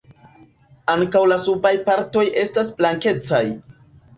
[0.93, 3.45] Ankaŭ la subaj partoj estas blankecaj.